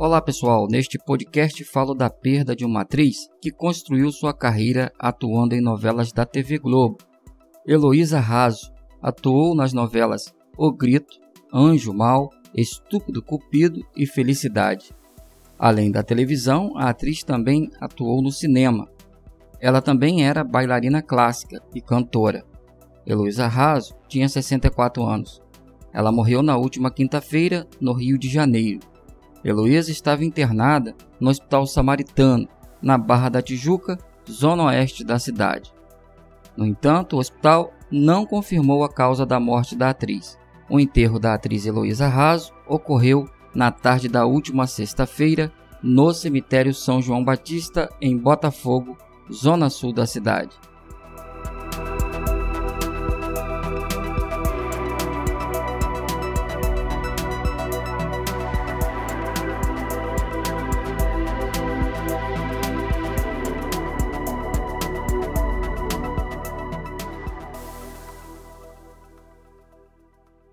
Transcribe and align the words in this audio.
Olá 0.00 0.22
pessoal, 0.22 0.68
neste 0.70 0.96
podcast 0.96 1.64
falo 1.64 1.92
da 1.92 2.08
perda 2.08 2.54
de 2.54 2.64
uma 2.64 2.82
atriz 2.82 3.28
que 3.42 3.50
construiu 3.50 4.12
sua 4.12 4.32
carreira 4.32 4.92
atuando 4.96 5.56
em 5.56 5.60
novelas 5.60 6.12
da 6.12 6.24
TV 6.24 6.56
Globo. 6.56 6.98
Heloísa 7.66 8.20
Raso 8.20 8.72
atuou 9.02 9.56
nas 9.56 9.72
novelas 9.72 10.32
O 10.56 10.70
Grito, 10.70 11.18
Anjo 11.52 11.92
Mal, 11.92 12.30
Estúpido 12.54 13.20
Cupido 13.20 13.84
e 13.96 14.06
Felicidade. 14.06 14.94
Além 15.58 15.90
da 15.90 16.04
televisão, 16.04 16.70
a 16.76 16.90
atriz 16.90 17.24
também 17.24 17.68
atuou 17.80 18.22
no 18.22 18.30
cinema. 18.30 18.88
Ela 19.60 19.82
também 19.82 20.24
era 20.24 20.44
bailarina 20.44 21.02
clássica 21.02 21.60
e 21.74 21.80
cantora. 21.80 22.44
Heloísa 23.04 23.48
Raso 23.48 23.96
tinha 24.08 24.28
64 24.28 25.02
anos. 25.02 25.42
Ela 25.92 26.12
morreu 26.12 26.40
na 26.40 26.56
última 26.56 26.88
quinta-feira, 26.88 27.66
no 27.80 27.92
Rio 27.92 28.16
de 28.16 28.28
Janeiro. 28.28 28.78
Heloísa 29.44 29.90
estava 29.90 30.24
internada 30.24 30.94
no 31.20 31.30
Hospital 31.30 31.66
Samaritano, 31.66 32.48
na 32.82 32.96
Barra 32.96 33.28
da 33.28 33.42
Tijuca, 33.42 33.98
zona 34.30 34.64
oeste 34.64 35.04
da 35.04 35.18
cidade. 35.18 35.72
No 36.56 36.66
entanto, 36.66 37.16
o 37.16 37.18
hospital 37.18 37.72
não 37.90 38.26
confirmou 38.26 38.84
a 38.84 38.88
causa 38.88 39.24
da 39.24 39.38
morte 39.38 39.76
da 39.76 39.90
atriz. 39.90 40.38
O 40.68 40.78
enterro 40.78 41.18
da 41.18 41.34
atriz 41.34 41.64
Heloísa 41.64 42.08
Raso 42.08 42.52
ocorreu 42.66 43.28
na 43.54 43.70
tarde 43.70 44.08
da 44.08 44.26
última 44.26 44.66
sexta-feira 44.66 45.52
no 45.82 46.12
cemitério 46.12 46.74
São 46.74 47.00
João 47.00 47.24
Batista, 47.24 47.88
em 48.00 48.16
Botafogo, 48.16 48.98
zona 49.32 49.70
sul 49.70 49.92
da 49.92 50.06
cidade. 50.06 50.50